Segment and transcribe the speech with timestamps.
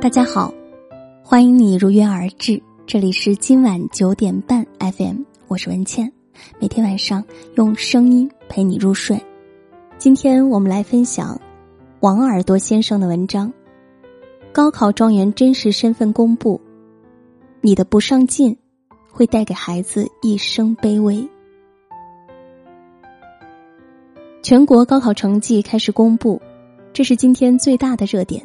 [0.00, 0.50] 大家好，
[1.22, 6.10] 欢迎你如约而至，这里是今晚九点半 FM，我是文倩，
[6.58, 7.22] 每天晚上
[7.56, 9.22] 用声音陪你入睡。
[9.98, 11.38] 今天我们来分享
[12.00, 13.52] 王耳朵先生的文章：
[14.52, 16.58] 高考状元真实身份公布，
[17.60, 18.56] 你的不上进
[19.10, 21.28] 会带给孩子一生卑微。
[24.42, 26.40] 全国高考成绩开始公布，
[26.94, 28.42] 这是今天最大的热点。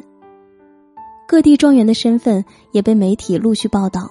[1.26, 4.10] 各地状元的身份也被媒体陆续报道，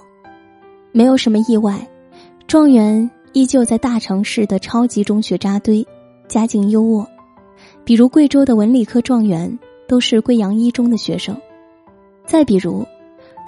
[0.92, 1.88] 没有什么意外，
[2.46, 5.86] 状元依旧在大城市的超级中学扎堆，
[6.28, 7.06] 家境优渥。
[7.84, 9.58] 比如贵州的文理科状元
[9.88, 11.34] 都是贵阳一中的学生，
[12.26, 12.84] 再比如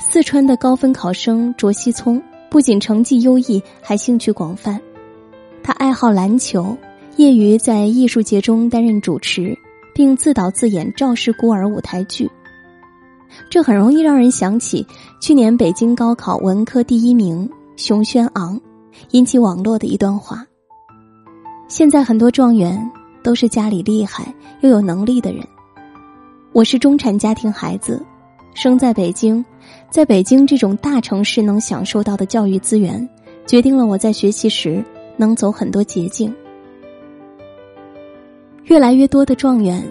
[0.00, 4.80] 四川的高分考生卓西聪，不仅成绩优异，还兴趣广泛。
[5.62, 6.74] 他爱好篮球，
[7.16, 9.54] 业余在艺术节中担任主持，
[9.92, 12.30] 并自导自演《赵氏孤儿》舞台剧。
[13.50, 14.86] 这很容易让人想起
[15.20, 18.60] 去年北京高考文科第一名熊轩昂，
[19.12, 20.44] 引起网络的一段话。
[21.68, 22.90] 现在很多状元
[23.22, 25.46] 都是家里厉害又有能力的人。
[26.52, 28.04] 我是中产家庭孩子，
[28.54, 29.44] 生在北京，
[29.90, 33.06] 在北京这种大城市能享受到的教育资源，
[33.46, 34.82] 决定了我在学习时
[35.16, 36.34] 能走很多捷径。
[38.64, 39.82] 越来越多的状元，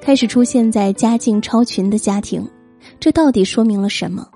[0.00, 2.46] 开始出现在家境超群的家庭。
[3.00, 4.28] 这到底说明了什么？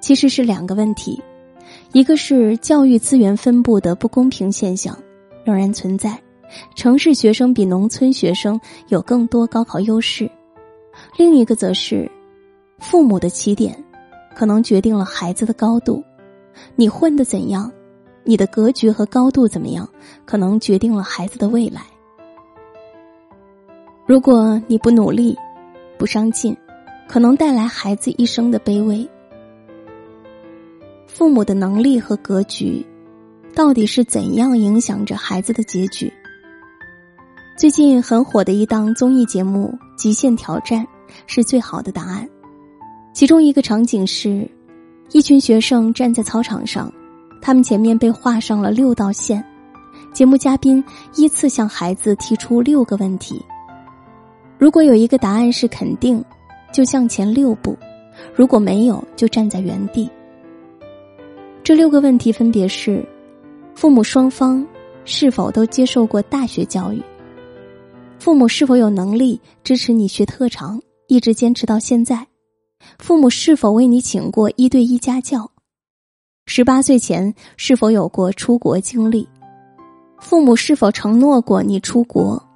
[0.00, 1.22] 其实是两个问题，
[1.92, 4.96] 一个是教育资源分布的不公平现象
[5.44, 6.18] 仍然存在，
[6.74, 10.26] 城市学生比农村学生有更多高考优势；
[11.16, 12.10] 另一个则是
[12.78, 13.76] 父母的起点
[14.34, 16.02] 可能决定了孩子的高度，
[16.76, 17.70] 你混的怎样，
[18.24, 19.88] 你的格局和高度怎么样，
[20.24, 21.82] 可能决定了孩子的未来。
[24.06, 25.36] 如果你不努力，
[26.00, 26.56] 不上进，
[27.06, 29.06] 可能带来孩子一生的卑微。
[31.06, 32.82] 父母的能力和格局，
[33.54, 36.10] 到底是怎样影响着孩子的结局？
[37.54, 40.82] 最近很火的一档综艺节目《极限挑战》
[41.26, 42.26] 是最好的答案。
[43.12, 44.50] 其中一个场景是，
[45.10, 46.90] 一群学生站在操场上，
[47.42, 49.44] 他们前面被画上了六道线，
[50.14, 50.82] 节目嘉宾
[51.16, 53.44] 依次向孩子提出六个问题。
[54.60, 56.22] 如果有一个答案是肯定，
[56.70, 57.74] 就向前六步；
[58.34, 60.06] 如果没有，就站在原地。
[61.64, 63.02] 这六个问题分别是：
[63.74, 64.64] 父母双方
[65.06, 67.02] 是否都接受过大学教育？
[68.18, 72.26] 父母是否有能力支持你学特长，一直坚持到现在？
[72.98, 75.50] 父母是否为你请过一对一家教？
[76.44, 79.26] 十八岁前是否有过出国经历？
[80.20, 82.49] 父母是否承诺过你出国？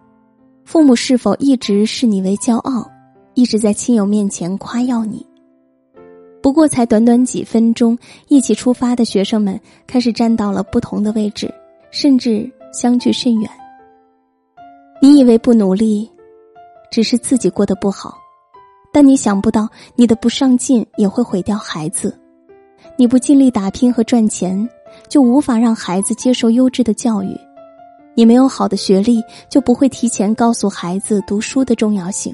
[0.64, 2.90] 父母是否一直视你为骄傲，
[3.34, 5.24] 一直在亲友面前夸耀你？
[6.42, 7.96] 不过才短短几分钟，
[8.28, 11.52] 一起出发的学生们开始站到了不同的位置，
[11.90, 13.50] 甚至相距甚远。
[15.00, 16.10] 你以为不努力，
[16.90, 18.18] 只是自己过得不好，
[18.92, 22.18] 但你想不到，你的不上进也会毁掉孩子。
[22.96, 24.68] 你不尽力打拼和赚钱，
[25.08, 27.38] 就无法让孩子接受优质的教育。
[28.14, 29.20] 你没有好的学历，
[29.50, 32.32] 就不会提前告诉孩子读书的重要性。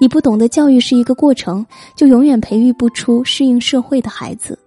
[0.00, 1.64] 你不懂得教育是一个过程，
[1.96, 4.58] 就永远培育不出适应社会的孩子。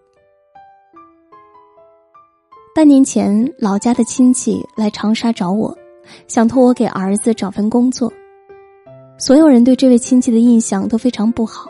[2.74, 5.78] 半年前，老家的亲戚来长沙找我，
[6.28, 8.12] 想托我给儿子找份工作。
[9.18, 11.70] 所有人对这位亲戚的印象都非常不好。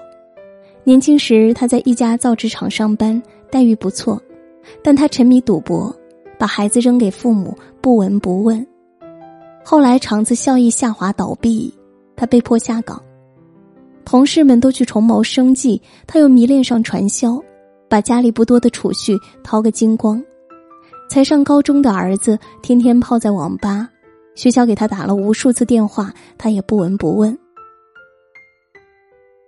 [0.83, 4.21] 年轻时，他在一家造纸厂上班，待遇不错，
[4.83, 5.96] 但他沉迷赌博。
[6.37, 8.65] 把孩子扔给父母，不闻不问。
[9.63, 11.73] 后来厂子效益下滑倒闭，
[12.15, 13.01] 他被迫下岗。
[14.05, 17.37] 同事们都去重谋生计，他又迷恋上传销，
[17.89, 20.23] 把家里不多的储蓄掏个精光。
[21.09, 23.89] 才上高中的儿子天天泡在网吧，
[24.35, 27.37] 学校给他打了无数次电话，他也不闻不问。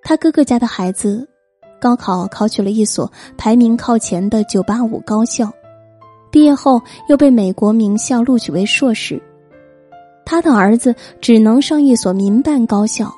[0.01, 1.27] 他哥哥家的孩子，
[1.79, 5.49] 高考考取了一所排名靠前的九八五高校。
[6.31, 9.21] 毕业后又被美国名校录取为硕士，
[10.25, 13.11] 他的儿子只能上一所民办高校，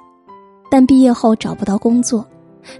[0.69, 2.25] 但毕业后找不到工作，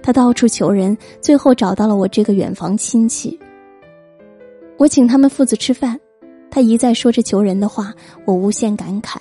[0.01, 3.37] 他到处求人，最后找到了我这个远房亲戚。
[4.77, 5.99] 我请他们父子吃饭，
[6.49, 7.93] 他一再说着求人的话，
[8.25, 9.17] 我无限感慨：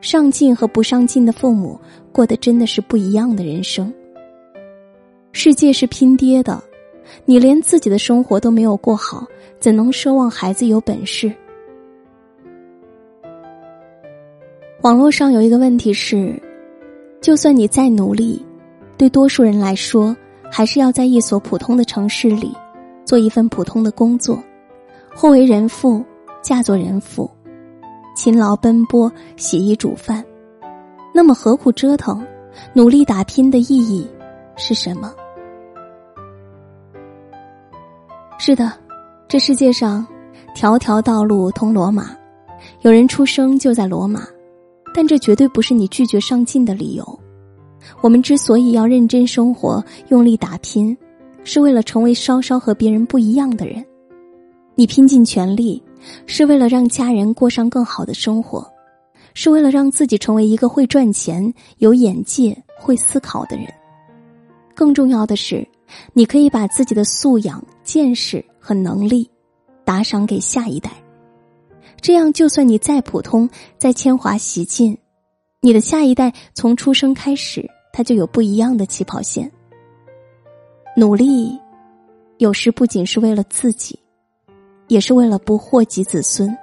[0.00, 1.78] 上进和不上进的父母
[2.12, 3.92] 过的真的是不一样的人生。
[5.32, 6.62] 世界是拼爹的。
[7.24, 9.26] 你连自己的生活都没有过好，
[9.58, 11.32] 怎能奢望孩子有本事？
[14.82, 16.40] 网络上有一个问题是：
[17.20, 18.44] 就算你再努力，
[18.96, 20.16] 对多数人来说，
[20.50, 22.54] 还是要在一所普通的城市里，
[23.04, 24.42] 做一份普通的工作，
[25.14, 26.04] 或为人妇，
[26.40, 27.28] 嫁作人妇，
[28.14, 30.24] 勤劳奔波，洗衣煮饭。
[31.12, 32.24] 那么何苦折腾？
[32.72, 34.08] 努力打拼的意义
[34.56, 35.12] 是什么？
[38.40, 38.72] 是的，
[39.26, 40.06] 这世界上，
[40.54, 42.16] 条条道路通罗马，
[42.82, 44.22] 有人出生就在罗马，
[44.94, 47.20] 但这绝对不是你拒绝上进的理由。
[48.00, 50.96] 我们之所以要认真生活、用力打拼，
[51.42, 53.84] 是为了成为稍稍和别人不一样的人。
[54.76, 55.82] 你拼尽全力，
[56.26, 58.66] 是为了让家人过上更好的生活。
[59.34, 63.66] 是为了让自己成为一个会赚钱、有眼界、会思考的人。
[64.74, 65.64] 更重要的是，
[66.12, 69.30] 你可以把自己的素养、见识和能力
[69.84, 70.90] 打赏给下一代。
[72.00, 74.96] 这样，就算你再普通、再铅华洗尽，
[75.60, 79.50] 你的下一代从出生开始，他就有不一样的起跑线。
[80.96, 81.58] 努力，
[82.38, 83.98] 有时不仅是为了自己，
[84.86, 86.56] 也是为了不祸及子孙。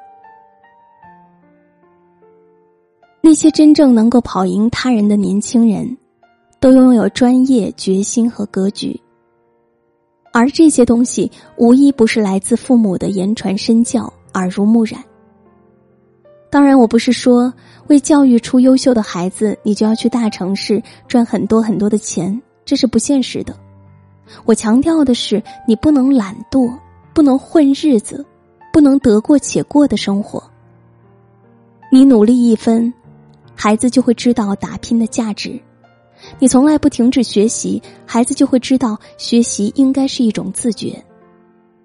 [3.22, 5.98] 那些真正能够跑赢他人的年轻人，
[6.60, 8.98] 都拥有专业、决心和格局。
[10.36, 15.02] 而这些东西，无一不是来自父母的言传身教、耳濡目染。
[16.50, 17.54] 当然，我不是说
[17.88, 23.56] 为教育出优秀的孩子，你就要去大城市赚很多很多的钱，这是不现实的。
[24.44, 26.70] 我强调的是，你不能懒惰，
[27.14, 28.26] 不能混日子，
[28.74, 30.44] 不能得过且过的生活。
[31.90, 32.94] 你努力一分。
[33.56, 35.58] 孩子就会知道打拼的价值，
[36.40, 41.04] 你从来不停止学习，孩子就会知道学习应该是一种自觉。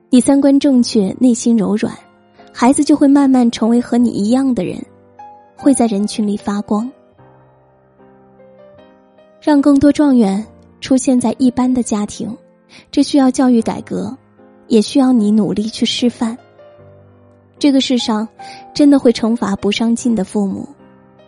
[0.09, 1.97] 你三观正确，内心柔软，
[2.53, 4.85] 孩子就会慢慢成为和你一样的人，
[5.57, 6.91] 会在人群里发光。
[9.41, 10.45] 让更多状元
[10.81, 12.37] 出现在一般的家庭，
[12.91, 14.17] 这需要教育改革，
[14.67, 16.37] 也需要你努力去示范。
[17.59, 18.27] 这个世上，
[18.75, 20.69] 真的会惩罚不上进的父母。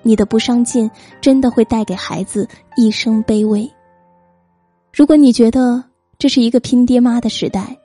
[0.03, 0.91] 你的不上进，
[1.21, 3.71] 真的会带给孩子一生卑微。
[4.93, 5.83] 如果你觉得
[6.19, 7.77] 这是一个拼爹妈的时代，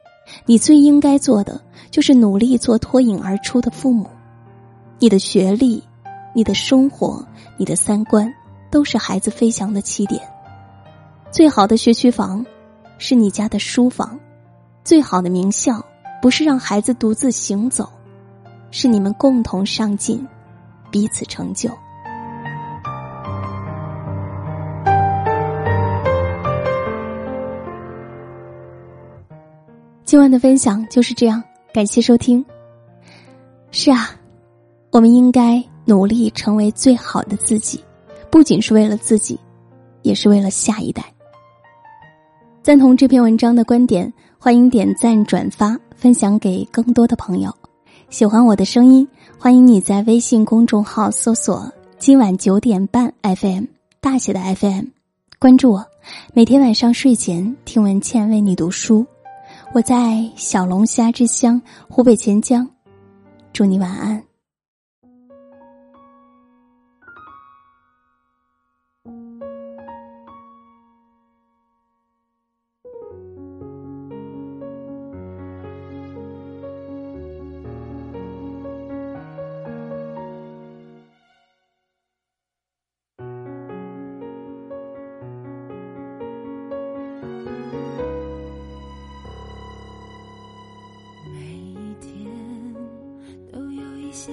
[0.46, 4.10] 你最应该做的就是努力做脱颖而出的父母。
[5.00, 5.82] 你的学历、
[6.34, 7.26] 你的生活、
[7.56, 8.34] 你的三观，
[8.70, 10.22] 都是孩子飞翔的起点。
[11.32, 12.46] 最好的学区房，
[12.98, 14.18] 是你家的书房；
[14.84, 15.82] 最好的名校，
[16.22, 17.88] 不是让孩子独自行走，
[18.72, 20.28] 是你们共同上进，
[20.90, 21.70] 彼此成就。
[30.18, 32.44] 今晚的分享就是这样，感谢收听。
[33.70, 34.10] 是啊，
[34.90, 37.80] 我们应该努力成为最好的自己，
[38.32, 39.40] 不仅是为了自己，
[40.02, 41.06] 也是为了下一代。
[42.64, 47.56] 赞同这篇文章的观点，欢迎点赞、转发、分享给更多的朋友。
[48.10, 53.66] 喜欢我的声音，欢迎你在微信公众号搜索“今晚九点半 FM”
[54.02, 54.86] 大写的 FM，
[55.38, 55.86] 关注我，
[56.34, 59.06] 每天晚上睡前听文倩为你读书。
[59.78, 62.68] 我在小龙虾之乡湖北潜江，
[63.54, 64.27] 祝你晚安。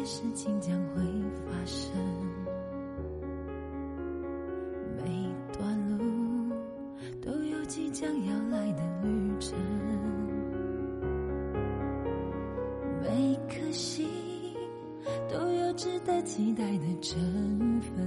[0.04, 1.02] 事情将会
[1.46, 1.90] 发生，
[4.98, 5.02] 每
[5.50, 6.04] 段路
[7.22, 9.58] 都有即将要来的旅程，
[13.02, 14.06] 每颗心
[15.26, 18.06] 都有值得期待的成分，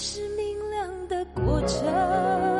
[0.00, 2.59] 是明亮的过程。